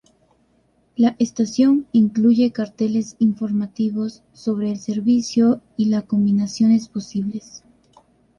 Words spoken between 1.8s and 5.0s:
incluye carteles informativos sobre el